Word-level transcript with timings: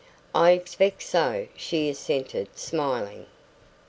"I 0.33 0.53
expect 0.53 1.03
so," 1.03 1.45
she 1.55 1.87
assented, 1.87 2.57
smiling. 2.57 3.27